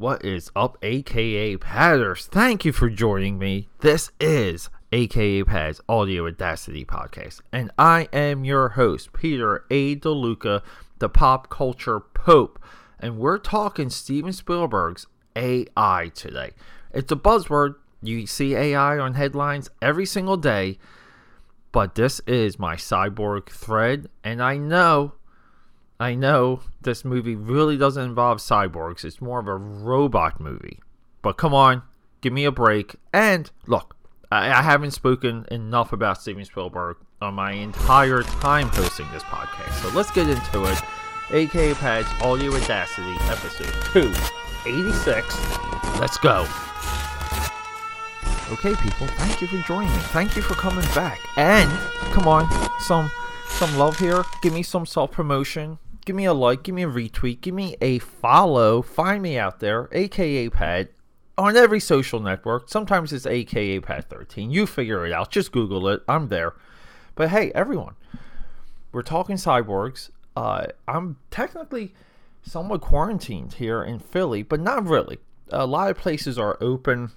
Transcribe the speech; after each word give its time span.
What 0.00 0.24
is 0.24 0.50
up, 0.56 0.78
aka 0.80 1.58
Padders? 1.58 2.26
Thank 2.26 2.64
you 2.64 2.72
for 2.72 2.88
joining 2.88 3.38
me. 3.38 3.68
This 3.80 4.10
is 4.18 4.70
aka 4.92 5.44
Pads 5.44 5.82
Audio 5.90 6.26
Audacity 6.26 6.86
Podcast, 6.86 7.42
and 7.52 7.70
I 7.76 8.08
am 8.10 8.42
your 8.42 8.70
host, 8.70 9.12
Peter 9.12 9.66
A. 9.70 9.96
DeLuca, 9.96 10.62
the 11.00 11.10
pop 11.10 11.50
culture 11.50 12.00
pope, 12.00 12.58
and 12.98 13.18
we're 13.18 13.36
talking 13.36 13.90
Steven 13.90 14.32
Spielberg's 14.32 15.06
AI 15.36 16.10
today. 16.14 16.52
It's 16.94 17.12
a 17.12 17.16
buzzword. 17.16 17.74
You 18.02 18.26
see 18.26 18.54
AI 18.54 18.98
on 18.98 19.12
headlines 19.12 19.68
every 19.82 20.06
single 20.06 20.38
day, 20.38 20.78
but 21.72 21.94
this 21.94 22.22
is 22.26 22.58
my 22.58 22.76
cyborg 22.76 23.50
thread, 23.50 24.08
and 24.24 24.42
I 24.42 24.56
know 24.56 25.12
I 26.00 26.14
know 26.14 26.62
this 26.80 27.04
movie 27.04 27.36
really 27.36 27.76
doesn't 27.76 28.02
involve 28.02 28.38
cyborgs. 28.38 29.04
It's 29.04 29.20
more 29.20 29.38
of 29.38 29.46
a 29.46 29.54
robot 29.54 30.40
movie. 30.40 30.80
But 31.20 31.36
come 31.36 31.52
on, 31.52 31.82
give 32.22 32.32
me 32.32 32.46
a 32.46 32.50
break. 32.50 32.96
And 33.12 33.50
look, 33.66 33.94
I, 34.32 34.50
I 34.50 34.62
haven't 34.62 34.92
spoken 34.92 35.44
enough 35.50 35.92
about 35.92 36.22
Steven 36.22 36.46
Spielberg 36.46 36.96
on 37.20 37.34
my 37.34 37.52
entire 37.52 38.22
time 38.22 38.68
hosting 38.68 39.06
this 39.12 39.22
podcast. 39.24 39.72
So 39.82 39.94
let's 39.94 40.10
get 40.10 40.26
into 40.26 40.64
it. 40.64 40.80
AK 41.32 41.76
Pads 41.76 42.08
Audio 42.22 42.54
Audacity, 42.54 43.16
episode 43.24 43.70
286. 43.92 46.00
Let's 46.00 46.16
go. 46.16 46.46
Okay, 48.52 48.74
people, 48.74 49.06
thank 49.06 49.42
you 49.42 49.46
for 49.46 49.58
joining 49.68 49.92
me. 49.92 49.98
Thank 49.98 50.34
you 50.34 50.40
for 50.40 50.54
coming 50.54 50.84
back. 50.94 51.20
And 51.36 51.70
come 52.14 52.26
on, 52.26 52.48
some 52.80 53.10
some 53.48 53.76
love 53.76 53.98
here. 53.98 54.24
Give 54.40 54.54
me 54.54 54.62
some 54.62 54.86
self 54.86 55.12
promotion 55.12 55.78
give 56.10 56.16
me 56.16 56.24
a 56.24 56.34
like, 56.34 56.64
give 56.64 56.74
me 56.74 56.82
a 56.82 56.88
retweet, 56.88 57.40
give 57.40 57.54
me 57.54 57.76
a 57.80 58.00
follow. 58.00 58.82
Find 58.82 59.22
me 59.22 59.38
out 59.38 59.60
there, 59.60 59.88
aka 59.92 60.48
Pad, 60.48 60.88
on 61.38 61.56
every 61.56 61.78
social 61.78 62.18
network. 62.18 62.68
Sometimes 62.68 63.12
it's 63.12 63.26
aka 63.26 63.78
Pad13. 63.78 64.50
You 64.50 64.66
figure 64.66 65.06
it 65.06 65.12
out. 65.12 65.30
Just 65.30 65.52
Google 65.52 65.86
it. 65.86 66.02
I'm 66.08 66.26
there. 66.26 66.54
But 67.14 67.28
hey, 67.28 67.52
everyone, 67.54 67.94
we're 68.90 69.02
talking 69.02 69.36
cyborgs. 69.36 70.10
Uh, 70.34 70.66
I'm 70.88 71.16
technically 71.30 71.94
somewhat 72.42 72.80
quarantined 72.80 73.52
here 73.54 73.80
in 73.80 74.00
Philly, 74.00 74.42
but 74.42 74.58
not 74.58 74.84
really. 74.84 75.18
A 75.50 75.64
lot 75.64 75.92
of 75.92 75.96
places 75.96 76.40
are 76.40 76.58
open. 76.60 77.12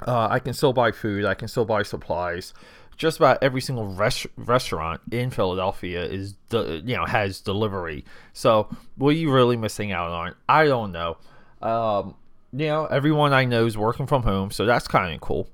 Uh, 0.00 0.28
I 0.30 0.38
can 0.38 0.54
still 0.54 0.72
buy 0.72 0.92
food. 0.92 1.26
I 1.26 1.34
can 1.34 1.46
still 1.48 1.66
buy 1.66 1.82
supplies 1.82 2.54
just 2.96 3.16
about 3.18 3.42
every 3.42 3.60
single 3.60 3.86
res- 3.86 4.26
restaurant 4.36 5.00
in 5.10 5.30
Philadelphia 5.30 6.04
is 6.04 6.34
you 6.52 6.96
know 6.96 7.04
has 7.04 7.40
delivery. 7.40 8.04
So 8.32 8.68
what 8.96 9.10
are 9.10 9.18
you 9.18 9.32
really 9.32 9.56
missing 9.56 9.92
out 9.92 10.10
on? 10.10 10.34
I 10.48 10.66
don't 10.66 10.92
know. 10.92 11.16
Um, 11.62 12.14
you 12.52 12.66
know, 12.66 12.86
everyone 12.86 13.32
I 13.32 13.44
know 13.44 13.66
is 13.66 13.76
working 13.76 14.06
from 14.06 14.22
home, 14.22 14.50
so 14.50 14.64
that's 14.64 14.86
kind 14.86 15.14
of 15.14 15.20
cool. 15.20 15.48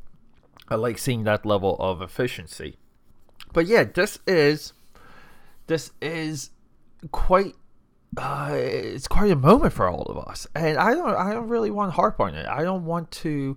I 0.68 0.74
like 0.74 0.98
seeing 0.98 1.24
that 1.24 1.46
level 1.46 1.76
of 1.78 2.02
efficiency. 2.02 2.76
But 3.52 3.66
yeah, 3.66 3.84
this 3.84 4.18
is 4.26 4.72
this 5.66 5.92
is 6.00 6.50
quite 7.10 7.54
uh, 8.16 8.50
it's 8.52 9.08
quite 9.08 9.30
a 9.30 9.36
moment 9.36 9.72
for 9.72 9.88
all 9.88 10.02
of 10.02 10.18
us, 10.18 10.46
and 10.54 10.78
I 10.78 10.94
don't 10.94 11.14
I 11.14 11.32
don't 11.32 11.48
really 11.48 11.70
want 11.70 11.92
to 11.92 11.96
harp 11.96 12.20
on 12.20 12.34
it. 12.34 12.46
I 12.46 12.62
don't 12.62 12.84
want 12.84 13.10
to 13.12 13.56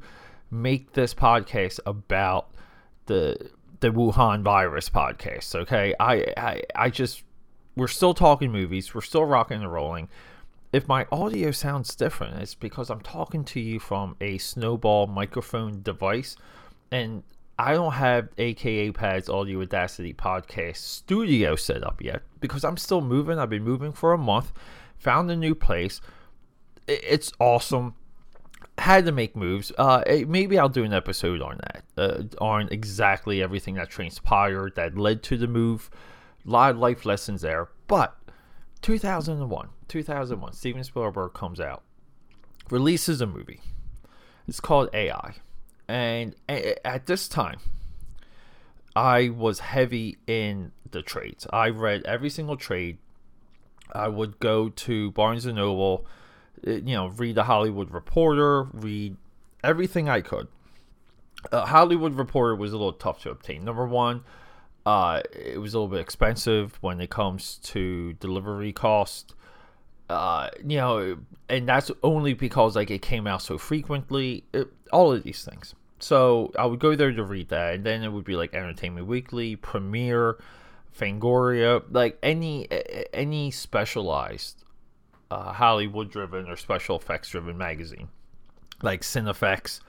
make 0.50 0.94
this 0.94 1.14
podcast 1.14 1.80
about 1.86 2.52
the 3.08 3.50
the 3.84 3.89
Wuhan 3.89 4.44
virus 4.44 4.89
podcast. 4.89 5.53
Okay, 5.53 5.94
I, 6.00 6.26
I 6.38 6.62
I 6.73 6.89
just 6.89 7.23
we're 7.76 7.90
still 7.90 8.14
talking 8.14 8.50
movies. 8.50 8.95
We're 8.95 9.02
still 9.02 9.25
rocking 9.25 9.62
and 9.62 9.72
rolling. 9.72 10.08
If 10.72 10.88
my 10.88 11.06
audio 11.12 11.52
sounds 11.52 11.94
different, 11.94 12.42
it's 12.42 12.56
because 12.56 12.90
I'm 12.90 13.02
talking 13.02 13.44
to 13.44 13.59
you 13.59 13.80
from 13.81 14.16
a 14.22 14.38
snowball 14.38 15.08
microphone 15.08 15.81
device, 15.81 16.38
and 16.92 17.23
I 17.59 17.73
don't 17.73 17.92
have 17.92 18.30
AKA 18.38 18.94
Pads 18.94 19.28
Audio 19.28 19.62
Audacity 19.62 20.14
podcast 20.14 20.78
studio 20.78 21.57
set 21.57 21.84
up 21.84 22.02
yet 22.02 22.22
because 22.40 22.63
I'm 22.63 22.78
still 22.78 23.02
moving. 23.02 23.38
I've 23.38 23.50
been 23.50 23.66
moving 23.66 23.91
for 23.91 24.13
a 24.13 24.18
month, 24.18 24.53
found 24.97 25.30
a 25.30 25.36
new 25.36 25.56
place. 25.56 26.00
It's 26.88 27.34
awesome 27.38 27.96
had 28.78 29.06
to 29.06 29.11
make 29.11 29.35
moves. 29.35 29.72
Uh, 29.78 30.03
eh, 30.06 30.25
maybe 30.28 30.57
I'll 30.57 30.69
do 30.69 30.84
an 30.84 30.94
episode 30.94 31.41
on 31.41 31.59
that, 31.63 31.84
uh, 31.97 32.23
on 32.44 32.69
exactly 32.72 33.41
everything 33.41 33.75
that 33.75 33.89
transpired 33.89 34.75
that 34.75 34.97
led 34.97 35.23
to 35.23 35.38
the 35.38 35.47
move. 35.47 35.89
A 36.45 36.50
lot 36.50 36.72
of 36.72 36.78
life 36.78 37.06
lessons 37.06 37.41
there. 37.41 37.69
But 37.88 38.16
2001, 38.81 39.69
2001, 39.88 40.53
Steven 40.53 40.83
Spielberg 40.83 41.33
comes 41.33 41.59
out, 41.59 41.83
releases 42.69 43.22
a 43.22 43.28
movie. 43.28 43.62
It's 44.47 44.59
called 44.59 44.89
AI, 44.94 45.35
and 45.88 46.35
at 46.50 47.06
this 47.06 47.29
time, 47.29 47.59
I 48.95 49.29
was 49.29 49.59
heavy 49.59 50.17
in 50.28 50.72
the 50.91 51.01
trades. 51.01 51.47
I 51.51 51.69
read 51.69 52.03
every 52.06 52.29
single 52.29 52.57
trade. 52.57 52.97
I 53.94 54.07
would 54.07 54.39
go 54.39 54.69
to 54.69 55.12
Barnes 55.12 55.45
and 55.45 55.56
Noble 55.56 56.06
you 56.66 56.96
know, 56.96 57.07
read 57.07 57.35
the 57.35 57.44
Hollywood 57.44 57.91
Reporter, 57.91 58.63
read 58.74 59.16
everything 59.63 60.09
I 60.09 60.22
could. 60.22 60.47
Uh, 61.51 61.66
Hollywood 61.66 62.16
Reporter 62.16 62.56
was 62.56 62.72
a 62.72 62.78
little 62.78 62.94
tough 62.94 63.22
to 63.24 63.29
obtain. 63.29 63.66
Number 63.66 63.85
one, 63.85 64.24
uh, 64.85 65.22
it 65.31 65.59
was 65.59 65.74
a 65.74 65.78
little 65.78 65.90
bit 65.90 66.00
expensive 66.00 66.78
when 66.81 67.01
it 67.01 67.09
comes 67.09 67.59
to 67.63 68.13
delivery 68.13 68.74
cost. 68.74 69.35
Uh, 70.09 70.50
you 70.66 70.78
know, 70.78 71.18
and 71.50 71.68
that's 71.68 71.90
only 72.03 72.34
because 72.34 72.75
like 72.75 72.91
it 72.91 73.01
came 73.01 73.28
out 73.28 73.41
so 73.41 73.57
frequently. 73.57 74.44
It, 74.53 74.72
all 74.91 75.12
of 75.12 75.24
these 75.24 75.44
things. 75.44 75.75
So 76.00 76.51
I 76.59 76.66
would 76.66 76.80
go 76.80 76.95
there 76.95 77.12
to 77.12 77.24
read 77.24 77.50
that, 77.50 77.75
and 77.75 77.85
then 77.85 78.03
it 78.03 78.12
would 78.12 78.25
be 78.25 78.35
like 78.35 78.53
Entertainment 78.53 79.07
Weekly, 79.07 79.56
Premiere, 79.56 80.38
Fangoria, 80.97 81.81
like 81.90 82.18
any 82.22 82.68
any 83.13 83.51
specialized 83.51 84.62
uh, 85.33 85.53
Hollywood 85.53 86.11
driven 86.11 86.47
or 86.47 86.55
special 86.55 86.95
effects 86.97 87.29
driven 87.29 87.57
magazine 87.57 88.09
like 88.81 89.01
Cinefex. 89.01 89.79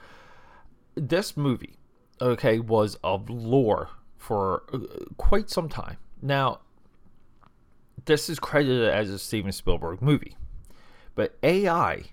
This 0.95 1.37
movie, 1.37 1.77
okay, 2.21 2.61
was 2.61 2.97
of 3.05 3.29
lore 3.29 3.91
for 4.17 4.63
uh, 4.73 4.79
quite 5.19 5.51
some 5.51 5.69
time. 5.69 5.99
Now, 6.23 6.61
this 8.07 8.31
is 8.31 8.39
credited 8.39 8.89
as 8.89 9.11
a 9.11 9.19
Steven 9.19 9.53
Spielberg 9.53 10.01
movie, 10.01 10.37
but 11.15 11.37
AI 11.43 12.05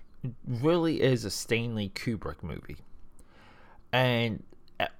really 0.46 1.00
is 1.00 1.24
a 1.24 1.30
Stanley 1.30 1.90
Kubrick 1.94 2.42
movie. 2.42 2.78
And 3.92 4.42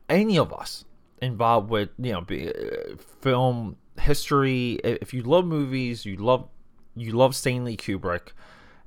any 0.09 0.39
of 0.39 0.53
us 0.53 0.85
involved 1.21 1.71
with, 1.71 1.91
you 1.99 2.13
know, 2.13 2.21
uh, 2.21 2.97
film 3.21 3.77
history, 4.01 4.75
if 4.85 5.13
you 5.13 5.23
love 5.23 5.45
movies, 5.45 6.05
you 6.05 6.17
love 6.17 6.49
you 6.95 7.13
love 7.13 7.35
Stanley 7.35 7.77
Kubrick 7.77 8.33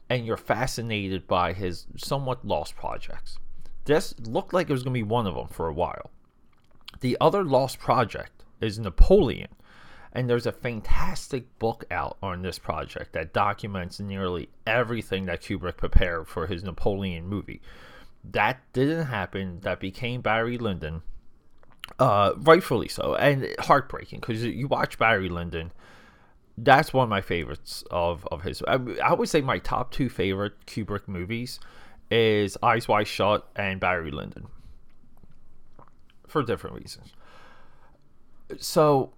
and 0.10 0.26
you're 0.26 0.38
fascinated 0.38 1.28
by 1.28 1.54
his 1.54 1.88
somewhat 1.98 2.46
lost 2.46 2.76
projects. 2.76 3.40
This 3.86 4.16
looked 4.20 4.54
like 4.54 4.70
it 4.70 4.74
was 4.74 4.84
going 4.84 4.94
to 4.94 5.00
be 5.00 5.04
one 5.04 5.28
of 5.28 5.36
them 5.36 5.48
for 5.48 5.68
a 5.68 5.74
while. 5.74 6.12
The 7.02 7.18
other 7.20 7.44
lost 7.44 7.80
project 7.80 8.44
is 8.62 8.80
Napoleon, 8.80 9.50
and 10.14 10.30
there's 10.30 10.46
a 10.46 10.52
fantastic 10.52 11.60
book 11.60 11.86
out 11.92 12.18
on 12.22 12.42
this 12.42 12.58
project 12.58 13.14
that 13.14 13.34
documents 13.34 14.00
nearly 14.00 14.50
everything 14.66 15.26
that 15.26 15.42
Kubrick 15.42 15.78
prepared 15.78 16.28
for 16.28 16.48
his 16.48 16.64
Napoleon 16.64 17.28
movie. 17.28 17.62
That 18.24 18.62
didn't 18.74 19.08
happen. 19.08 19.60
That 19.62 19.80
became 19.80 20.22
Barry 20.22 20.58
Lyndon, 20.58 21.04
uh, 22.00 22.34
rightfully 22.38 22.88
so, 22.88 23.16
and 23.16 23.48
heartbreaking 23.60 24.22
because 24.22 24.44
you 24.44 24.68
watch 24.68 24.98
Barry 24.98 25.30
Lyndon 25.30 25.72
that's 26.58 26.94
one 26.94 27.04
of 27.04 27.10
my 27.10 27.22
favorites 27.22 27.84
of 27.92 28.28
of 28.32 28.44
his. 28.44 28.62
I, 28.68 28.80
I, 29.04 29.14
would 29.14 29.30
say 29.30 29.42
my 29.42 29.60
top 29.60 29.92
two 29.92 30.10
favorite 30.10 30.54
Kubrick 30.66 31.08
movies 31.08 31.60
is 32.10 32.58
Eyes 32.64 32.88
Wide 32.88 33.08
Shut 33.08 33.48
and 33.56 33.80
Barry 33.80 34.12
Lyndon 34.12 34.48
for 36.28 36.44
different 36.44 36.78
reasons. 36.78 37.14
So 38.60 39.14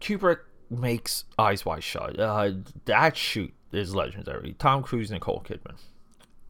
Kubrick 0.00 0.40
makes 0.70 1.24
Eyes 1.38 1.64
Wide 1.64 1.84
Shut. 1.84 2.18
Uh, 2.18 2.52
that 2.84 3.16
shoot 3.16 3.52
is 3.72 3.94
legendary. 3.94 4.54
Tom 4.58 4.82
Cruise, 4.82 5.10
Nicole 5.10 5.42
Kidman. 5.46 5.76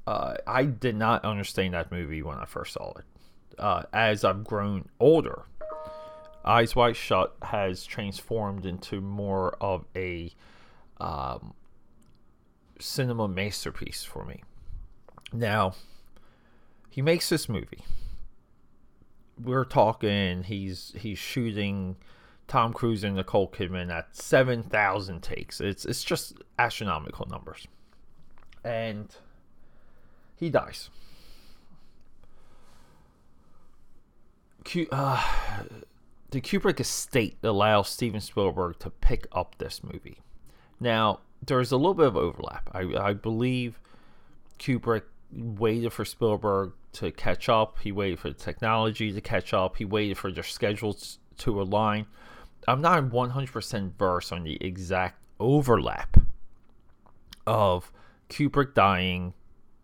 Uh, 0.07 0.35
I 0.47 0.65
did 0.65 0.97
not 0.97 1.25
understand 1.25 1.75
that 1.75 1.93
movie 1.93 2.23
when 2.23 2.39
I 2.39 2.45
first 2.45 2.75
saw 2.75 2.93
it. 2.99 3.05
Uh, 3.59 3.83
as 3.93 4.25
I've 4.25 4.43
grown 4.45 4.89
older, 4.99 5.45
Eyes 6.45 6.75
Wide 6.75 6.97
Shut 6.97 7.37
has 7.43 7.85
transformed 7.85 8.67
into 8.67 9.01
more 9.01 9.57
of 9.61 9.85
a 9.95 10.33
um, 11.01 11.55
cinema 12.81 13.29
masterpiece 13.29 14.05
for 14.05 14.25
me. 14.25 14.43
Now, 15.33 15.75
he 16.91 17.01
makes 17.01 17.29
this 17.29 17.49
movie. 17.49 17.85
We're 19.43 19.65
talking. 19.65 20.43
He's 20.43 20.93
he's 20.97 21.19
shooting 21.19 21.97
Tom 22.49 22.73
Cruise 22.73 23.03
and 23.03 23.17
Nicole 23.17 23.49
Kidman 23.49 23.91
at 23.91 24.15
seven 24.15 24.63
thousand 24.63 25.23
takes. 25.23 25.61
It's 25.61 25.85
it's 25.85 26.05
just 26.05 26.35
astronomical 26.59 27.27
numbers, 27.31 27.67
and 28.63 29.09
he 30.37 30.51
dies. 30.51 30.91
Q, 34.65 34.87
uh, 34.93 35.25
the 36.33 36.41
Kubrick 36.41 36.81
estate 36.81 37.37
allows 37.43 37.91
Steven 37.91 38.21
Spielberg 38.21 38.79
to 38.81 38.91
pick 38.91 39.27
up 39.33 39.57
this 39.59 39.85
movie. 39.85 40.23
Now, 40.81 41.21
there's 41.47 41.73
a 41.73 41.77
little 41.77 41.95
bit 41.95 42.07
of 42.07 42.17
overlap. 42.17 42.71
I, 42.73 42.81
I 42.99 43.13
believe 43.13 43.79
Kubrick 44.59 45.03
waited 45.31 45.93
for 45.93 46.07
Spielberg 46.07 46.73
to 46.95 47.13
catch 47.13 47.51
up. 47.51 47.79
He 47.81 47.93
waited 47.93 48.19
for 48.19 48.29
the 48.29 48.35
technology 48.35 49.13
to 49.13 49.21
catch 49.21 49.53
up. 49.53 49.77
He 49.77 49.85
waited 49.85 50.17
for 50.17 50.33
their 50.33 50.43
schedules 50.43 51.19
to 51.39 51.61
align. 51.61 52.07
I'm 52.67 52.81
not 52.81 53.03
100% 53.03 53.93
versed 53.99 54.33
on 54.33 54.45
the 54.45 54.57
exact 54.65 55.23
overlap 55.39 56.17
of 57.47 57.93
Kubrick 58.31 58.73
dying, 58.73 59.35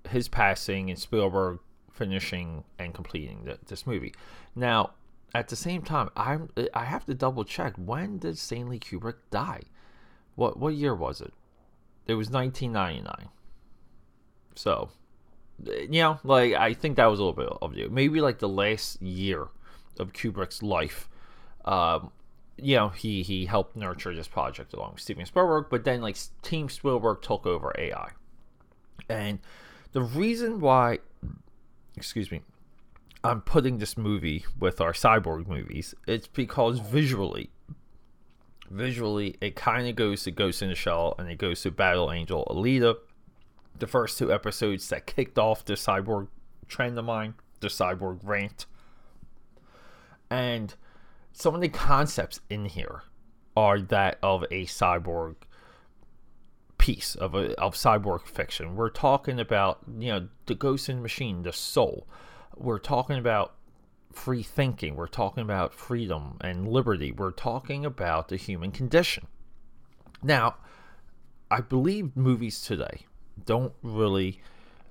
his 0.08 0.28
passing, 0.28 0.88
and 0.88 0.98
Spielberg 0.98 1.58
finishing 1.92 2.64
and 2.78 2.94
completing 2.94 3.44
the, 3.44 3.58
this 3.66 3.86
movie. 3.86 4.14
Now, 4.54 4.92
at 5.34 5.48
the 5.48 5.56
same 5.56 5.82
time, 5.82 6.10
I'm 6.16 6.48
I 6.74 6.84
have 6.84 7.04
to 7.06 7.14
double 7.14 7.44
check 7.44 7.74
when 7.76 8.18
did 8.18 8.38
Stanley 8.38 8.78
Kubrick 8.78 9.16
die? 9.30 9.62
What 10.36 10.58
what 10.58 10.74
year 10.74 10.94
was 10.94 11.20
it? 11.20 11.32
It 12.06 12.14
was 12.14 12.30
1999. 12.30 13.28
So, 14.54 14.90
you 15.64 16.02
know, 16.02 16.18
like 16.24 16.54
I 16.54 16.72
think 16.72 16.96
that 16.96 17.06
was 17.06 17.20
a 17.20 17.24
little 17.24 17.44
bit 17.44 17.58
of 17.60 17.76
you. 17.76 17.90
Maybe 17.90 18.20
like 18.20 18.38
the 18.38 18.48
last 18.48 19.00
year 19.02 19.48
of 19.98 20.12
Kubrick's 20.12 20.62
life. 20.62 21.08
Um, 21.64 22.10
you 22.56 22.76
know, 22.76 22.88
he 22.88 23.22
he 23.22 23.46
helped 23.46 23.76
nurture 23.76 24.14
this 24.14 24.28
project 24.28 24.72
along 24.72 24.92
with 24.92 25.00
Steven 25.02 25.26
Spielberg, 25.26 25.66
but 25.70 25.84
then 25.84 26.00
like 26.00 26.16
Team 26.42 26.68
Spielberg 26.68 27.22
took 27.22 27.46
over 27.46 27.72
AI. 27.78 28.10
And 29.08 29.38
the 29.92 30.02
reason 30.02 30.60
why 30.60 30.98
excuse 31.96 32.30
me, 32.30 32.40
I'm 33.24 33.40
putting 33.40 33.78
this 33.78 33.96
movie 33.96 34.44
with 34.58 34.80
our 34.80 34.92
cyborg 34.92 35.46
movies, 35.46 35.94
it's 36.06 36.28
because 36.28 36.78
visually 36.78 37.50
visually 38.70 39.36
it 39.40 39.56
kind 39.56 39.88
of 39.88 39.96
goes 39.96 40.24
to 40.24 40.30
Ghost 40.30 40.62
in 40.62 40.68
the 40.68 40.74
Shell 40.74 41.14
and 41.18 41.28
it 41.30 41.38
goes 41.38 41.62
to 41.62 41.70
Battle 41.70 42.12
Angel 42.12 42.46
Alita. 42.50 42.96
The 43.78 43.86
first 43.86 44.18
two 44.18 44.32
episodes 44.32 44.88
that 44.88 45.06
kicked 45.06 45.38
off 45.38 45.64
the 45.64 45.74
cyborg 45.74 46.28
trend 46.66 46.98
of 46.98 47.04
mine, 47.04 47.34
the 47.60 47.68
cyborg 47.68 48.20
rant. 48.22 48.66
And 50.30 50.74
some 51.32 51.54
of 51.54 51.60
the 51.60 51.68
concepts 51.68 52.40
in 52.50 52.66
here 52.66 53.02
are 53.56 53.80
that 53.80 54.18
of 54.22 54.42
a 54.44 54.66
cyborg 54.66 55.36
piece 56.76 57.14
of 57.14 57.34
a, 57.34 57.58
of 57.60 57.74
cyborg 57.74 58.26
fiction. 58.26 58.76
We're 58.76 58.90
talking 58.90 59.40
about 59.40 59.80
you 59.98 60.12
know 60.12 60.28
the 60.46 60.54
ghost 60.54 60.88
in 60.88 60.96
the 60.96 61.02
machine, 61.02 61.42
the 61.42 61.52
soul. 61.52 62.06
We're 62.58 62.78
talking 62.78 63.16
about 63.18 63.54
free 64.12 64.42
thinking. 64.42 64.96
We're 64.96 65.06
talking 65.06 65.42
about 65.42 65.72
freedom 65.72 66.38
and 66.40 66.66
liberty. 66.66 67.12
We're 67.12 67.30
talking 67.30 67.84
about 67.84 68.28
the 68.28 68.36
human 68.36 68.72
condition. 68.72 69.26
Now, 70.22 70.56
I 71.50 71.60
believe 71.60 72.16
movies 72.16 72.60
today 72.60 73.06
don't 73.44 73.72
really 73.82 74.40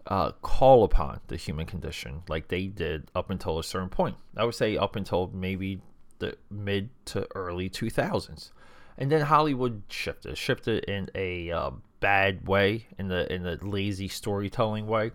uh, 0.08 0.32
call 0.42 0.84
upon 0.84 1.20
the 1.28 1.36
human 1.36 1.66
condition 1.66 2.24
like 2.30 2.48
they 2.48 2.68
did 2.68 3.12
up 3.14 3.30
until 3.30 3.60
a 3.60 3.64
certain 3.64 3.90
point. 3.90 4.16
I 4.36 4.46
would 4.46 4.56
say 4.56 4.78
up 4.78 4.96
until 4.96 5.30
maybe 5.34 5.82
the 6.20 6.38
mid 6.50 6.90
to 7.06 7.28
early 7.36 7.70
2000s. 7.70 8.52
And 8.98 9.12
then 9.12 9.22
Hollywood 9.22 9.84
shifted, 9.90 10.38
shifted 10.38 10.86
in 10.86 11.10
a 11.14 11.52
uh, 11.52 11.72
bad 12.00 12.48
way, 12.48 12.88
in 12.98 13.10
the 13.10 13.32
in 13.32 13.44
the 13.44 13.60
lazy 13.62 14.08
storytelling 14.08 14.88
way. 14.88 15.12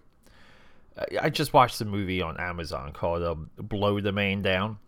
I 1.21 1.31
just 1.31 1.53
watched 1.53 1.81
a 1.81 1.85
movie 1.85 2.21
on 2.21 2.39
Amazon 2.39 2.93
called 2.93 3.23
uh, 3.23 3.35
"Blow 3.63 4.01
the 4.01 4.13
Man 4.13 4.43
Down." 4.43 4.79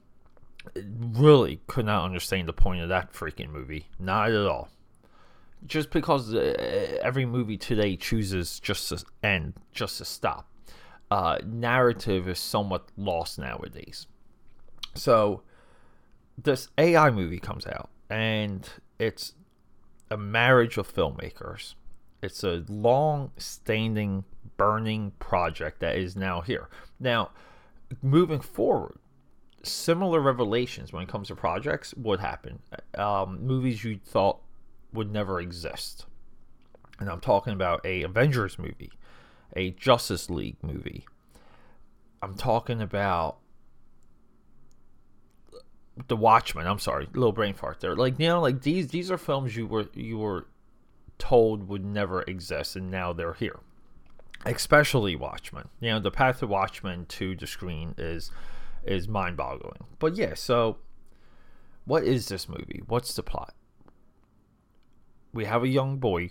Really 0.76 1.60
could 1.66 1.86
not 1.86 2.04
understand 2.04 2.48
the 2.48 2.52
point 2.52 2.82
of 2.82 2.88
that 2.88 3.12
freaking 3.12 3.50
movie, 3.50 3.86
not 3.98 4.30
at 4.30 4.46
all. 4.46 4.68
Just 5.66 5.90
because 5.90 6.34
uh, 6.34 6.98
every 7.02 7.26
movie 7.26 7.56
today 7.56 7.96
chooses 7.96 8.60
just 8.60 8.88
to 8.90 9.04
end, 9.22 9.54
just 9.72 9.98
to 9.98 10.04
stop. 10.04 10.48
Uh, 11.10 11.38
narrative 11.44 12.28
is 12.28 12.38
somewhat 12.38 12.88
lost 12.96 13.38
nowadays. 13.38 14.06
So 14.94 15.42
this 16.36 16.68
AI 16.78 17.10
movie 17.10 17.38
comes 17.38 17.66
out, 17.66 17.90
and 18.10 18.68
it's 18.98 19.34
a 20.10 20.16
marriage 20.16 20.76
of 20.78 20.92
filmmakers. 20.92 21.74
It's 22.22 22.42
a 22.42 22.64
long 22.68 23.32
standing, 23.36 24.24
burning 24.56 25.12
project 25.18 25.80
that 25.80 25.96
is 25.96 26.16
now 26.16 26.40
here. 26.40 26.68
Now, 27.00 27.30
moving 28.02 28.40
forward, 28.40 28.98
similar 29.62 30.20
revelations 30.20 30.92
when 30.92 31.02
it 31.02 31.08
comes 31.08 31.28
to 31.28 31.34
projects 31.34 31.94
would 31.94 32.20
happen. 32.20 32.60
Um, 32.96 33.44
movies 33.46 33.84
you 33.84 33.98
thought 34.04 34.40
would 34.92 35.12
never 35.12 35.40
exist. 35.40 36.06
And 37.00 37.08
I'm 37.08 37.20
talking 37.20 37.52
about 37.52 37.84
a 37.84 38.02
Avengers 38.02 38.58
movie, 38.58 38.92
a 39.56 39.70
Justice 39.70 40.30
League 40.30 40.62
movie. 40.62 41.06
I'm 42.22 42.34
talking 42.34 42.80
about 42.80 43.38
the 46.08 46.16
Watchmen. 46.16 46.66
I'm 46.66 46.78
sorry, 46.78 47.08
little 47.12 47.32
brain 47.32 47.54
fart 47.54 47.80
there. 47.80 47.96
Like 47.96 48.18
you 48.18 48.28
know, 48.28 48.40
like 48.40 48.62
these 48.62 48.88
these 48.88 49.10
are 49.10 49.18
films 49.18 49.56
you 49.56 49.66
were 49.66 49.86
you 49.94 50.18
were 50.18 50.46
told 51.18 51.68
would 51.68 51.84
never 51.84 52.22
exist, 52.22 52.76
and 52.76 52.90
now 52.90 53.12
they're 53.12 53.34
here. 53.34 53.60
Especially 54.44 55.16
Watchmen. 55.16 55.68
You 55.80 55.92
know, 55.92 56.00
the 56.00 56.10
path 56.10 56.42
of 56.42 56.50
Watchmen 56.50 57.06
to 57.06 57.34
the 57.36 57.46
screen 57.46 57.94
is 57.98 58.30
is 58.84 59.08
mind 59.08 59.36
boggling. 59.36 59.84
But 59.98 60.16
yeah, 60.16 60.34
so 60.34 60.78
what 61.86 62.04
is 62.04 62.28
this 62.28 62.48
movie? 62.48 62.82
What's 62.86 63.14
the 63.14 63.22
plot? 63.22 63.54
We 65.32 65.46
have 65.46 65.62
a 65.62 65.68
young 65.68 65.98
boy. 65.98 66.30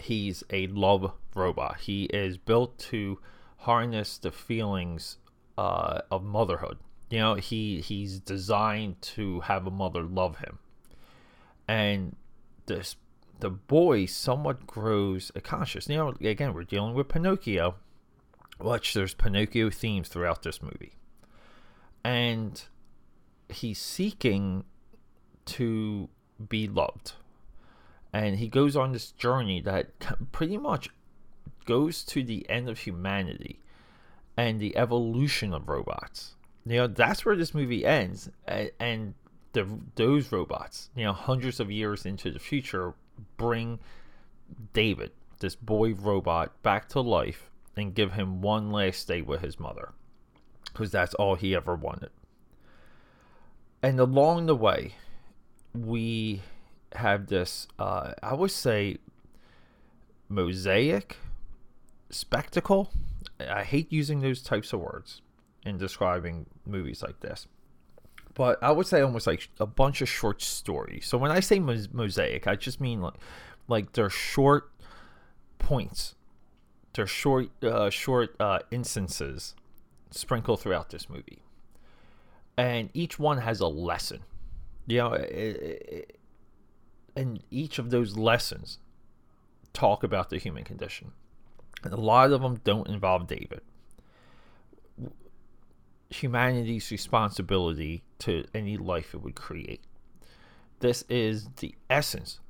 He's 0.00 0.44
a 0.50 0.68
love 0.68 1.12
robot. 1.34 1.80
He 1.80 2.04
is 2.04 2.38
built 2.38 2.78
to 2.78 3.18
harness 3.58 4.16
the 4.16 4.30
feelings 4.30 5.18
uh, 5.58 6.00
of 6.10 6.22
motherhood 6.22 6.78
you 7.10 7.18
know, 7.18 7.34
he 7.34 7.80
he's 7.80 8.20
designed 8.20 9.02
to 9.02 9.40
have 9.40 9.66
a 9.66 9.70
mother 9.70 10.02
love 10.02 10.38
him. 10.38 10.58
And 11.66 12.16
this 12.66 12.96
the 13.40 13.50
boy 13.50 14.06
somewhat 14.06 14.66
grows 14.66 15.30
conscious. 15.42 15.88
You 15.88 15.96
know, 15.96 16.14
again, 16.20 16.54
we're 16.54 16.64
dealing 16.64 16.94
with 16.94 17.08
Pinocchio, 17.08 17.76
which 18.58 18.94
there's 18.94 19.14
Pinocchio 19.14 19.70
themes 19.70 20.08
throughout 20.08 20.42
this 20.42 20.62
movie. 20.62 20.92
And 22.04 22.62
he's 23.48 23.78
seeking 23.78 24.64
to 25.46 26.08
be 26.48 26.68
loved. 26.68 27.12
And 28.12 28.36
he 28.36 28.48
goes 28.48 28.76
on 28.76 28.92
this 28.92 29.12
journey 29.12 29.60
that 29.62 29.90
pretty 30.32 30.56
much 30.56 30.88
goes 31.64 32.02
to 32.04 32.22
the 32.22 32.48
end 32.48 32.68
of 32.68 32.78
humanity 32.78 33.60
and 34.36 34.60
the 34.60 34.76
evolution 34.76 35.52
of 35.52 35.68
robots 35.68 36.34
you 36.66 36.76
know 36.76 36.86
that's 36.86 37.24
where 37.24 37.36
this 37.36 37.54
movie 37.54 37.84
ends 37.84 38.28
and, 38.46 38.70
and 38.78 39.14
the 39.52 39.66
those 39.96 40.30
robots 40.30 40.90
you 40.94 41.04
know 41.04 41.12
hundreds 41.12 41.60
of 41.60 41.70
years 41.70 42.06
into 42.06 42.30
the 42.30 42.38
future 42.38 42.94
bring 43.36 43.78
david 44.72 45.10
this 45.40 45.54
boy 45.54 45.94
robot 45.94 46.62
back 46.62 46.88
to 46.88 47.00
life 47.00 47.50
and 47.76 47.94
give 47.94 48.12
him 48.12 48.40
one 48.40 48.70
last 48.70 49.06
day 49.08 49.22
with 49.22 49.40
his 49.40 49.58
mother 49.58 49.92
because 50.66 50.90
that's 50.90 51.14
all 51.14 51.34
he 51.34 51.54
ever 51.54 51.74
wanted 51.74 52.10
and 53.82 53.98
along 53.98 54.46
the 54.46 54.56
way 54.56 54.94
we 55.72 56.42
have 56.94 57.28
this 57.28 57.68
uh, 57.78 58.12
i 58.22 58.34
would 58.34 58.50
say 58.50 58.96
mosaic 60.28 61.16
spectacle 62.10 62.90
i 63.48 63.62
hate 63.62 63.90
using 63.92 64.20
those 64.20 64.42
types 64.42 64.72
of 64.72 64.80
words 64.80 65.22
in 65.64 65.78
describing 65.78 66.46
movies 66.66 67.02
like 67.02 67.20
this. 67.20 67.46
But 68.34 68.62
I 68.62 68.70
would 68.70 68.86
say 68.86 69.00
almost 69.00 69.26
like 69.26 69.48
a 69.58 69.66
bunch 69.66 70.02
of 70.02 70.08
short 70.08 70.40
stories. 70.42 71.06
So 71.06 71.18
when 71.18 71.30
I 71.30 71.40
say 71.40 71.58
mosaic, 71.58 72.46
I 72.46 72.56
just 72.56 72.80
mean 72.80 73.00
like 73.00 73.14
like 73.68 73.92
they're 73.92 74.10
short 74.10 74.70
points. 75.58 76.14
They're 76.92 77.06
short 77.06 77.50
uh, 77.62 77.90
short 77.90 78.34
uh, 78.40 78.60
instances 78.70 79.54
sprinkled 80.10 80.60
throughout 80.60 80.90
this 80.90 81.08
movie, 81.08 81.42
and 82.56 82.90
each 82.94 83.18
one 83.18 83.38
has 83.38 83.60
a 83.60 83.68
lesson. 83.68 84.20
You 84.86 84.98
know, 84.98 85.12
it, 85.12 85.26
it, 85.28 86.16
and 87.14 87.42
each 87.50 87.78
of 87.78 87.90
those 87.90 88.16
lessons 88.16 88.78
talk 89.72 90.02
about 90.02 90.30
the 90.30 90.38
human 90.38 90.64
condition. 90.64 91.12
And 91.82 91.92
a 91.92 92.00
lot 92.00 92.32
of 92.32 92.42
them 92.42 92.60
don't 92.64 92.88
involve 92.88 93.26
David 93.26 93.60
humanity's 96.10 96.90
responsibility 96.90 98.02
to 98.18 98.44
any 98.54 98.76
life 98.76 99.14
it 99.14 99.22
would 99.22 99.34
create. 99.36 99.82
This 100.80 101.04
is 101.08 101.48
the 101.56 101.74
essence 101.88 102.40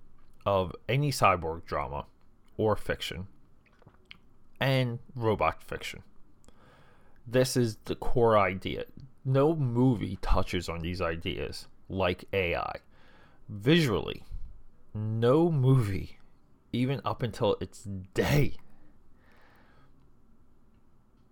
of 0.46 0.74
any 0.88 1.10
cyborg 1.10 1.64
drama 1.66 2.06
or 2.56 2.76
fiction. 2.76 3.26
and 4.60 4.98
robot 5.14 5.62
fiction. 5.62 6.02
This 7.26 7.56
is 7.56 7.78
the 7.86 7.94
core 7.94 8.36
idea. 8.38 8.84
No 9.24 9.54
movie 9.56 10.18
touches 10.20 10.68
on 10.68 10.80
these 10.80 11.00
ideas 11.00 11.66
like 11.88 12.24
AI. 12.32 12.76
Visually, 13.48 14.22
no 14.94 15.50
movie, 15.50 16.18
even 16.72 17.00
up 17.04 17.22
until 17.22 17.56
its 17.60 17.84
day, 18.14 18.56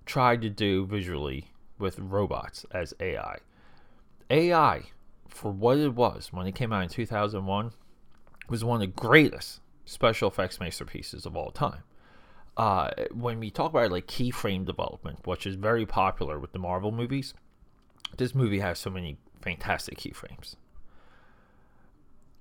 tried 0.07 0.41
to 0.43 0.51
do 0.51 0.87
visually 0.87 1.53
with 1.79 1.99
robots 1.99 2.65
as 2.71 2.95
AI. 3.01 3.39
AI, 4.31 4.83
for 5.29 5.51
what 5.51 5.79
it 5.79 5.95
was 5.95 6.33
when 6.33 6.47
it 6.47 6.55
came 6.55 6.73
out 6.73 6.83
in 6.83 6.89
2001, 6.89 7.73
was 8.49 8.65
one 8.65 8.77
of 8.77 8.81
the 8.81 9.01
greatest 9.01 9.61
special 9.85 10.29
effects 10.29 10.61
masterpieces 10.61 11.27
of 11.27 11.37
all 11.37 11.51
time. 11.51 11.83
Uh, 12.57 12.91
when 13.13 13.39
we 13.39 13.51
talk 13.51 13.71
about 13.71 13.93
like 13.93 14.07
keyframe 14.07 14.65
development, 14.65 15.27
which 15.27 15.47
is 15.47 15.55
very 15.55 15.87
popular 15.87 16.39
with 16.39 16.53
the 16.53 16.59
Marvel 16.59 16.91
movies, 16.91 17.35
this 18.17 18.35
movie 18.35 18.59
has 18.59 18.79
so 18.79 18.91
many 18.91 19.17
fantastic 19.41 19.99
keyframes. 19.99 20.57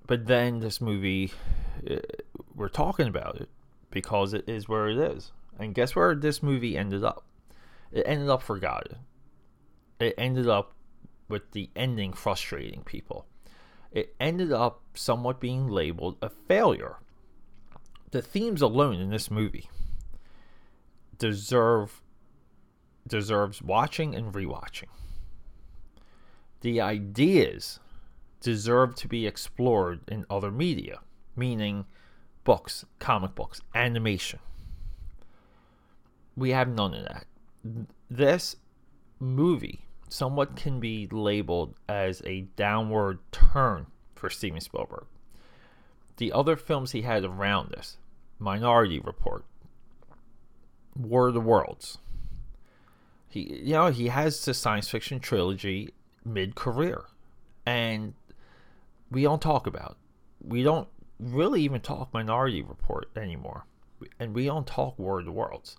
But 0.06 0.26
then 0.26 0.60
this 0.60 0.80
movie, 0.80 1.32
uh, 1.88 1.96
we're 2.54 2.68
talking 2.68 3.06
about 3.06 3.36
it 3.36 3.48
because 3.90 4.32
it 4.32 4.48
is 4.48 4.68
where 4.68 4.88
it 4.88 4.98
is. 4.98 5.32
And 5.58 5.74
guess 5.74 5.94
where 5.94 6.14
this 6.14 6.42
movie 6.42 6.76
ended 6.76 7.04
up? 7.04 7.24
It 7.92 8.02
ended 8.06 8.28
up 8.28 8.42
forgotten. 8.42 8.98
It 10.00 10.14
ended 10.16 10.48
up 10.48 10.74
with 11.28 11.52
the 11.52 11.70
ending 11.74 12.12
frustrating 12.12 12.82
people. 12.82 13.26
It 13.90 14.14
ended 14.20 14.52
up 14.52 14.82
somewhat 14.94 15.40
being 15.40 15.68
labeled 15.68 16.16
a 16.22 16.28
failure. 16.28 16.96
The 18.10 18.22
themes 18.22 18.62
alone 18.62 19.00
in 19.00 19.10
this 19.10 19.30
movie 19.30 19.68
deserve 21.18 22.00
deserves 23.06 23.62
watching 23.62 24.14
and 24.14 24.32
rewatching. 24.32 24.88
The 26.60 26.80
ideas 26.80 27.80
deserve 28.40 28.94
to 28.96 29.08
be 29.08 29.26
explored 29.26 30.00
in 30.08 30.26
other 30.28 30.50
media, 30.50 31.00
meaning 31.34 31.86
books, 32.44 32.84
comic 32.98 33.34
books, 33.34 33.60
animation. 33.74 34.38
We 36.36 36.50
have 36.50 36.68
none 36.68 36.94
of 36.94 37.04
that. 37.04 37.26
This 38.10 38.56
movie 39.18 39.87
somewhat 40.08 40.56
can 40.56 40.80
be 40.80 41.06
labeled 41.10 41.74
as 41.88 42.22
a 42.24 42.42
downward 42.56 43.18
turn 43.32 43.86
for 44.14 44.30
Steven 44.30 44.60
Spielberg. 44.60 45.06
The 46.16 46.32
other 46.32 46.56
films 46.56 46.92
he 46.92 47.02
had 47.02 47.24
around 47.24 47.70
this 47.70 47.98
Minority 48.38 48.98
Report, 48.98 49.44
War 50.96 51.28
of 51.28 51.34
the 51.34 51.40
Worlds. 51.40 51.98
He, 53.28 53.60
you 53.62 53.74
know, 53.74 53.88
he 53.88 54.08
has 54.08 54.44
the 54.44 54.54
science 54.54 54.88
fiction 54.88 55.20
trilogy 55.20 55.90
mid 56.24 56.54
career, 56.54 57.04
and 57.66 58.14
we 59.10 59.22
don't 59.22 59.42
talk 59.42 59.66
about. 59.66 59.96
We 60.40 60.62
don't 60.62 60.88
really 61.20 61.62
even 61.62 61.80
talk 61.80 62.12
Minority 62.12 62.62
Report 62.62 63.08
anymore, 63.16 63.66
and 64.18 64.34
we 64.34 64.46
don't 64.46 64.66
talk 64.66 64.98
War 64.98 65.20
of 65.20 65.26
the 65.26 65.32
Worlds. 65.32 65.76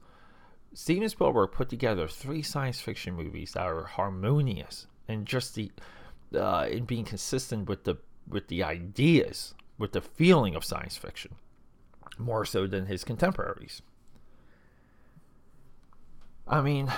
Steven 0.74 1.10
Spielberg 1.10 1.52
put 1.52 1.70
together 1.70 2.08
three 2.08 2.42
science 2.42 2.80
fiction 2.80 3.16
movies 3.16 3.54
that 3.54 3.66
are 3.66 3.86
harmonious 3.86 4.88
and 5.08 5.26
just 5.26 5.56
the 5.56 5.72
uh, 6.36 6.68
in 6.70 6.86
being 6.86 7.06
consistent 7.06 7.68
with 7.68 7.84
the 7.86 7.98
with 8.28 8.48
the 8.48 8.64
ideas, 8.64 9.56
with 9.80 9.94
the 9.94 10.02
feeling 10.02 10.56
of 10.56 10.64
science 10.64 10.96
fiction, 10.96 11.36
more 12.20 12.46
so 12.46 12.68
than 12.68 12.86
his 12.86 13.04
contemporaries. 13.04 13.82
I 16.48 16.62
mean, 16.62 16.92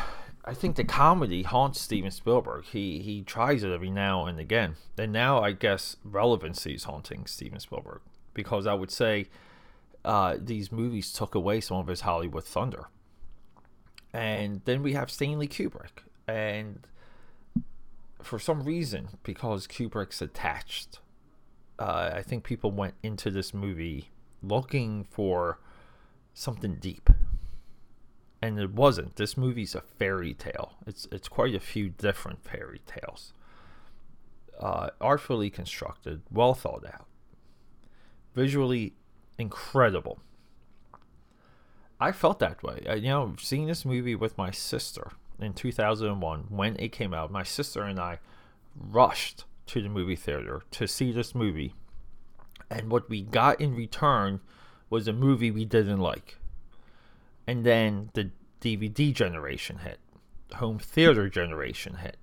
I 0.43 0.53
think 0.53 0.75
the 0.75 0.83
comedy 0.83 1.43
haunts 1.43 1.79
Steven 1.79 2.11
Spielberg. 2.11 2.65
He 2.65 2.99
he 2.99 3.21
tries 3.21 3.63
it 3.63 3.71
every 3.71 3.89
now 3.89 4.25
and 4.25 4.39
again, 4.39 4.75
and 4.97 5.13
now 5.13 5.41
I 5.41 5.53
guess 5.53 5.95
relevancy 6.03 6.73
is 6.73 6.83
haunting 6.83 7.25
Steven 7.25 7.59
Spielberg 7.61 8.01
because 8.33 8.67
I 8.67 8.73
would 8.73 8.91
say 8.91 9.27
uh, 10.03 10.35
these 10.37 10.73
movies 10.73 11.13
took 11.13 11.35
away 11.35 11.61
some 11.61 11.77
of 11.77 11.87
his 11.87 12.01
Hollywood 12.01 12.43
thunder 12.43 12.87
and 14.13 14.61
then 14.65 14.83
we 14.83 14.93
have 14.93 15.09
Stanley 15.09 15.47
Kubrick. 15.47 16.03
And 16.27 16.87
for 18.21 18.39
some 18.39 18.63
reason, 18.63 19.09
because 19.23 19.67
Kubrick's 19.67 20.21
attached, 20.21 20.99
uh, 21.79 22.11
I 22.13 22.21
think 22.21 22.43
people 22.43 22.71
went 22.71 22.95
into 23.03 23.31
this 23.31 23.53
movie 23.53 24.11
looking 24.43 25.03
for 25.03 25.59
something 26.33 26.75
deep. 26.75 27.09
And 28.41 28.59
it 28.59 28.71
wasn't. 28.71 29.17
This 29.17 29.37
movie's 29.37 29.75
a 29.75 29.81
fairy 29.81 30.33
tale. 30.33 30.73
It's 30.87 31.07
it's 31.11 31.27
quite 31.27 31.53
a 31.53 31.59
few 31.59 31.89
different 31.89 32.43
fairy 32.43 32.81
tales. 32.87 33.33
Uh, 34.59 34.89
artfully 34.99 35.49
constructed, 35.49 36.21
well 36.31 36.55
thought 36.55 36.85
out, 36.85 37.05
visually 38.33 38.93
incredible 39.37 40.19
I 42.01 42.11
felt 42.11 42.39
that 42.39 42.63
way. 42.63 42.83
I, 42.89 42.95
you 42.95 43.09
know, 43.09 43.35
seeing 43.37 43.67
this 43.67 43.85
movie 43.85 44.15
with 44.15 44.35
my 44.35 44.49
sister 44.49 45.11
in 45.39 45.53
2001 45.53 46.45
when 46.49 46.75
it 46.77 46.91
came 46.91 47.13
out, 47.13 47.31
my 47.31 47.43
sister 47.43 47.83
and 47.83 47.99
I 47.99 48.17
rushed 48.75 49.45
to 49.67 49.83
the 49.83 49.87
movie 49.87 50.15
theater 50.15 50.63
to 50.71 50.87
see 50.87 51.11
this 51.11 51.35
movie. 51.35 51.75
And 52.71 52.89
what 52.89 53.07
we 53.07 53.21
got 53.21 53.61
in 53.61 53.75
return 53.75 54.39
was 54.89 55.07
a 55.07 55.13
movie 55.13 55.51
we 55.51 55.63
didn't 55.63 55.99
like. 55.99 56.37
And 57.45 57.63
then 57.63 58.09
the 58.13 58.31
DVD 58.61 59.13
generation 59.13 59.77
hit, 59.79 59.99
home 60.55 60.79
theater 60.79 61.29
generation 61.29 61.97
hit. 61.97 62.17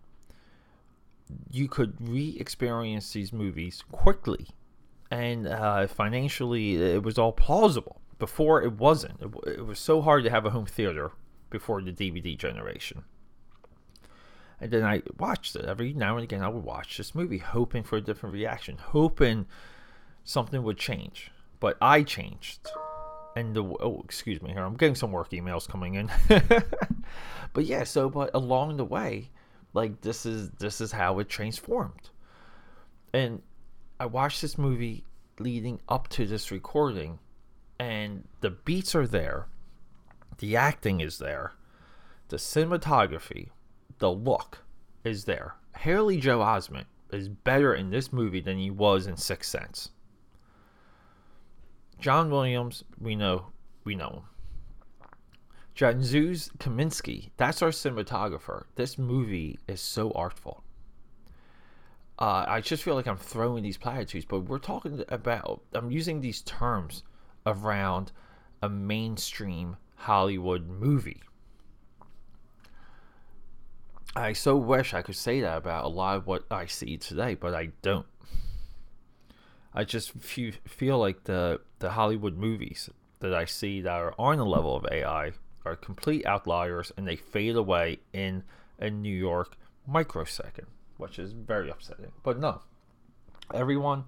You 1.52 1.68
could 1.68 1.94
re 2.00 2.36
experience 2.40 3.12
these 3.12 3.32
movies 3.32 3.84
quickly. 3.92 4.48
And 5.08 5.46
uh, 5.46 5.86
financially, 5.86 6.74
it 6.74 7.04
was 7.04 7.16
all 7.16 7.32
plausible 7.32 8.00
before 8.18 8.62
it 8.62 8.72
wasn't. 8.72 9.20
It, 9.20 9.58
it 9.58 9.66
was 9.66 9.78
so 9.78 10.02
hard 10.02 10.24
to 10.24 10.30
have 10.30 10.46
a 10.46 10.50
home 10.50 10.66
theater 10.66 11.12
before 11.50 11.82
the 11.82 11.92
DVD 11.92 12.36
generation. 12.36 13.04
And 14.60 14.70
then 14.70 14.84
I 14.84 15.02
watched 15.18 15.54
it 15.54 15.64
every 15.64 15.92
now 15.92 16.16
and 16.16 16.24
again. 16.24 16.42
I 16.42 16.48
would 16.48 16.64
watch 16.64 16.96
this 16.96 17.14
movie, 17.14 17.38
hoping 17.38 17.84
for 17.84 17.96
a 17.96 18.00
different 18.00 18.34
reaction, 18.34 18.76
hoping 18.78 19.46
something 20.24 20.62
would 20.62 20.78
change. 20.78 21.30
But 21.60 21.76
I 21.80 22.02
changed, 22.02 22.68
and 23.36 23.54
the 23.54 23.62
oh, 23.62 24.02
excuse 24.04 24.42
me 24.42 24.52
here, 24.52 24.62
I'm 24.62 24.76
getting 24.76 24.94
some 24.94 25.12
work 25.12 25.30
emails 25.30 25.68
coming 25.68 25.94
in. 25.94 26.10
but 27.52 27.64
yeah, 27.64 27.84
so 27.84 28.08
but 28.08 28.30
along 28.34 28.76
the 28.76 28.84
way, 28.84 29.30
like 29.74 30.00
this 30.00 30.26
is 30.26 30.50
this 30.50 30.80
is 30.80 30.92
how 30.92 31.18
it 31.18 31.28
transformed. 31.28 32.10
And 33.12 33.42
I 34.00 34.06
watched 34.06 34.42
this 34.42 34.58
movie 34.58 35.04
leading 35.38 35.80
up 35.88 36.08
to 36.08 36.26
this 36.26 36.50
recording, 36.50 37.18
and 37.78 38.24
the 38.40 38.50
beats 38.50 38.94
are 38.94 39.06
there, 39.06 39.46
the 40.38 40.56
acting 40.56 41.00
is 41.00 41.18
there, 41.18 41.52
the 42.28 42.36
cinematography, 42.36 43.48
the 43.98 44.10
look 44.10 44.64
is 45.04 45.24
there. 45.24 45.54
Haley 45.76 46.18
Joel 46.18 46.44
Osment 46.44 46.86
is 47.12 47.28
better 47.28 47.74
in 47.74 47.90
this 47.90 48.12
movie 48.12 48.40
than 48.40 48.58
he 48.58 48.70
was 48.70 49.06
in 49.06 49.16
Sixth 49.16 49.50
Sense. 49.50 49.90
John 51.98 52.30
Williams, 52.30 52.84
we 53.00 53.16
know, 53.16 53.46
we 53.84 53.94
know 53.94 54.08
him. 54.08 54.22
Janusz 55.74 56.50
Kaminski, 56.58 57.30
that's 57.36 57.62
our 57.62 57.70
cinematographer. 57.70 58.64
This 58.74 58.98
movie 58.98 59.58
is 59.68 59.80
so 59.80 60.10
artful. 60.12 60.64
Uh, 62.18 62.44
I 62.48 62.60
just 62.60 62.82
feel 62.82 62.96
like 62.96 63.06
I'm 63.06 63.16
throwing 63.16 63.62
these 63.62 63.76
platitudes, 63.76 64.24
but 64.24 64.40
we're 64.40 64.58
talking 64.58 65.04
about, 65.08 65.62
I'm 65.72 65.92
using 65.92 66.20
these 66.20 66.42
terms 66.42 67.04
around 67.46 68.12
a 68.62 68.68
mainstream 68.68 69.76
Hollywood 69.96 70.68
movie. 70.68 71.22
I 74.16 74.32
so 74.32 74.56
wish 74.56 74.94
I 74.94 75.02
could 75.02 75.16
say 75.16 75.40
that 75.40 75.58
about 75.58 75.84
a 75.84 75.88
lot 75.88 76.16
of 76.16 76.26
what 76.26 76.44
I 76.50 76.66
see 76.66 76.96
today, 76.96 77.34
but 77.34 77.54
I 77.54 77.70
don't. 77.82 78.06
I 79.74 79.84
just 79.84 80.12
feel 80.12 80.98
like 80.98 81.24
the 81.24 81.60
the 81.78 81.90
Hollywood 81.90 82.36
movies 82.36 82.90
that 83.20 83.34
I 83.34 83.44
see 83.44 83.80
that 83.82 83.92
are 83.92 84.14
on 84.18 84.38
the 84.38 84.46
level 84.46 84.76
of 84.76 84.86
AI 84.90 85.32
are 85.64 85.76
complete 85.76 86.24
outliers 86.26 86.90
and 86.96 87.06
they 87.06 87.16
fade 87.16 87.56
away 87.56 87.98
in 88.12 88.42
a 88.78 88.90
New 88.90 89.14
York 89.14 89.56
microsecond, 89.86 90.66
which 90.96 91.18
is 91.18 91.32
very 91.32 91.70
upsetting. 91.70 92.12
But 92.22 92.38
no, 92.38 92.62
everyone, 93.52 94.04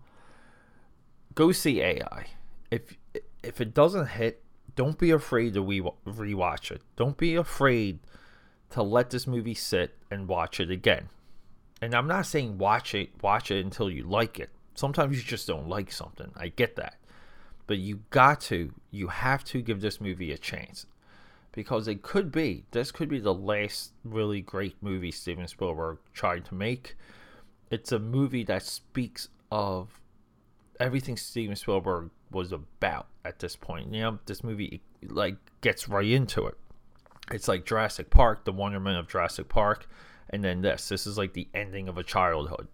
go 1.35 1.53
see 1.53 1.81
AI. 1.81 2.27
If 2.71 2.97
if 3.43 3.61
it 3.61 3.75
doesn't 3.75 4.07
hit, 4.07 4.43
don't 4.77 4.99
be 4.99 5.11
afraid 5.11 5.55
to 5.55 5.63
re- 5.63 5.81
rewatch 6.07 6.71
it. 6.71 6.83
Don't 6.97 7.17
be 7.17 7.35
afraid 7.35 7.99
to 8.71 8.83
let 8.83 9.11
this 9.11 9.27
movie 9.27 9.55
sit 9.55 9.97
and 10.11 10.29
watch 10.29 10.61
it 10.61 10.71
again. 10.71 11.09
And 11.83 11.95
I'm 11.95 12.07
not 12.07 12.27
saying 12.27 12.59
watch 12.59 12.95
it, 12.95 13.11
watch 13.23 13.51
it 13.51 13.65
until 13.65 13.91
you 13.91 14.05
like 14.05 14.39
it. 14.39 14.51
Sometimes 14.75 15.17
you 15.17 15.23
just 15.23 15.47
don't 15.47 15.69
like 15.69 15.91
something. 15.91 16.31
I 16.37 16.49
get 16.49 16.77
that. 16.77 16.97
But 17.67 17.79
you 17.79 18.01
got 18.11 18.41
to, 18.43 18.73
you 18.91 19.09
have 19.09 19.45
to 19.45 19.63
give 19.63 19.81
this 19.81 20.01
movie 20.01 20.33
a 20.33 20.39
chance 20.39 20.87
because 21.53 21.89
it 21.89 22.03
could 22.03 22.31
be 22.31 22.65
this 22.71 22.93
could 22.93 23.09
be 23.09 23.19
the 23.19 23.35
last 23.35 23.93
really 24.05 24.41
great 24.41 24.77
movie 24.81 25.11
Steven 25.11 25.47
Spielberg 25.49 25.99
tried 26.13 26.45
to 26.47 26.55
make. 26.55 26.97
It's 27.71 27.93
a 27.93 27.99
movie 27.99 28.45
that 28.45 28.63
speaks 28.63 29.29
of 29.51 30.00
everything 30.81 31.17
Steven 31.17 31.55
Spielberg 31.55 32.11
was 32.31 32.53
about 32.53 33.07
at 33.25 33.39
this 33.39 33.55
point. 33.55 33.93
You 33.93 34.01
know, 34.01 34.19
this 34.27 34.43
movie 34.43 34.83
like 35.03 35.37
gets 35.61 35.89
right 35.89 36.07
into 36.07 36.47
it. 36.47 36.57
It's 37.31 37.47
like 37.47 37.65
Jurassic 37.65 38.11
Park, 38.11 38.45
the 38.45 38.53
wonderment 38.53 38.99
of 38.99 39.07
Jurassic 39.07 39.49
Park, 39.49 39.87
and 40.31 40.43
then 40.43 40.63
this. 40.63 40.89
This 40.89 41.07
is 41.07 41.17
like 41.17 41.35
the 41.35 41.49
ending 41.55 41.89
of 41.89 41.99
a 41.99 42.03
childhood. 42.03 42.67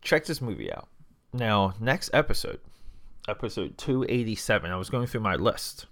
Check 0.00 0.24
this 0.24 0.40
movie 0.40 0.72
out. 0.72 0.88
Now, 1.32 1.74
next 1.80 2.10
episode, 2.14 2.60
episode 3.28 3.76
287, 3.76 4.70
I 4.70 4.76
was 4.76 4.88
going 4.88 5.06
through 5.06 5.22
my 5.22 5.34
list 5.34 5.86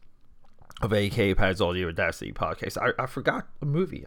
of 0.81 0.92
AK 0.92 1.37
Pads 1.37 1.61
Audio 1.61 1.88
Audacity 1.88 2.33
podcast. 2.33 2.78
I, 2.78 3.02
I 3.02 3.07
forgot 3.07 3.49
a 3.61 3.66
movie 3.66 4.04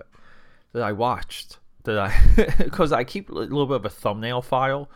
that 0.74 0.83
I 0.83 0.93
watched 0.93 1.59
that 1.83 1.97
I 1.97 2.55
because 2.57 2.91
I 2.91 3.03
keep 3.03 3.29
a 3.29 3.33
little 3.33 3.65
bit 3.65 3.75
of 3.75 3.85
a 3.85 3.89
thumbnail 3.89 4.41
file, 4.41 4.89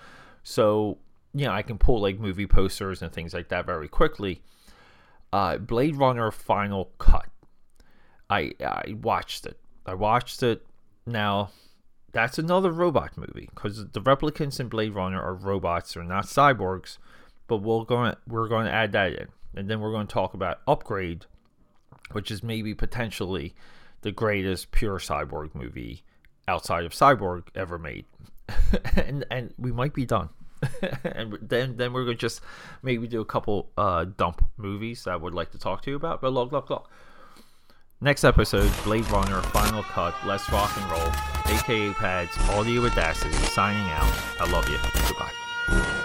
so 0.44 0.98
you 1.34 1.46
know 1.46 1.52
I 1.52 1.62
can 1.62 1.78
pull 1.78 2.02
like 2.02 2.20
movie 2.20 2.48
posters 2.48 3.02
and 3.02 3.12
things 3.12 3.34
like 3.34 3.50
that 3.50 3.66
very 3.66 3.88
quickly. 3.88 4.42
Uh, 5.32 5.58
Blade 5.58 5.96
Runner 5.96 6.32
Final 6.32 6.92
Cut. 6.98 7.28
I 8.30 8.54
I 8.60 8.96
watched 9.02 9.46
it. 9.46 9.60
I 9.86 9.94
watched 9.94 10.44
it. 10.44 10.66
Now 11.06 11.52
that's 12.12 12.40
another 12.40 12.72
robot 12.72 13.18
movie 13.18 13.50
because 13.54 13.86
the 13.92 14.02
replicants 14.02 14.60
in 14.60 14.68
Blade 14.68 14.94
Runner 14.94 15.22
are 15.22 15.34
robots, 15.34 15.94
they're 15.94 16.04
not 16.04 16.26
cyborgs. 16.26 16.98
But 17.48 17.58
we're 17.58 17.84
going 17.84 18.16
we're 18.28 18.48
going 18.48 18.66
to 18.66 18.72
add 18.72 18.92
that 18.92 19.14
in, 19.14 19.28
and 19.56 19.70
then 19.70 19.80
we're 19.80 19.92
going 19.92 20.08
to 20.08 20.14
talk 20.14 20.34
about 20.34 20.62
Upgrade, 20.68 21.26
which 22.12 22.30
is 22.30 22.44
maybe 22.44 22.76
potentially 22.76 23.56
the 24.02 24.12
greatest 24.12 24.72
pure 24.72 25.00
cyborg 25.00 25.56
movie 25.56 26.04
outside 26.48 26.86
of 26.86 26.92
Cyborg 26.92 27.48
ever 27.56 27.80
made, 27.80 28.06
and 28.96 29.26
and 29.32 29.54
we 29.58 29.72
might 29.72 29.94
be 29.94 30.06
done. 30.06 30.30
and 31.04 31.38
then 31.42 31.78
then 31.78 31.94
we're 31.94 32.04
gonna 32.04 32.16
just 32.16 32.42
maybe 32.82 33.08
do 33.08 33.22
a 33.22 33.26
couple 33.26 33.70
uh, 33.78 34.06
dump 34.06 34.44
movies 34.58 35.04
that 35.04 35.12
I 35.12 35.16
would 35.16 35.34
like 35.34 35.52
to 35.52 35.60
talk 35.60 35.82
to 35.84 35.90
you 35.90 35.96
about. 35.96 36.22
But 36.22 36.34
look, 36.34 36.52
look, 36.52 36.70
look. 36.70 36.90
Next 38.02 38.24
episode, 38.24 38.72
Blade 38.86 39.10
Runner, 39.12 39.42
Final 39.42 39.84
Cut, 39.84 40.16
Let's 40.26 40.50
Rock 40.52 40.72
and 40.78 40.90
Roll, 40.90 41.58
aka 41.58 41.94
Pads, 41.94 42.38
Audio 42.52 42.86
Audacity, 42.86 43.34
signing 43.34 43.90
out. 43.92 44.14
I 44.40 44.50
love 44.50 44.70
you. 44.70 44.78
Goodbye. 45.08 45.99